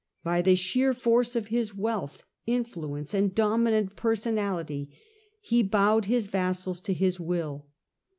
[0.23, 4.89] By the sheer force of his wealth, influence, and dominant personality
[5.41, 7.67] he bowed his vassals to his will.